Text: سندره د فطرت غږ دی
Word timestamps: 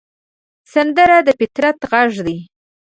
سندره 0.73 1.17
د 1.27 1.29
فطرت 1.39 1.77
غږ 1.91 2.13
دی 2.25 2.37